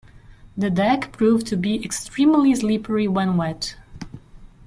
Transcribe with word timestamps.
The 0.57 0.71
deck 0.71 1.11
proved 1.11 1.45
to 1.45 1.55
be 1.55 1.85
extremely 1.85 2.55
slippery 2.55 3.07
when 3.07 3.37
wet. 3.37 3.75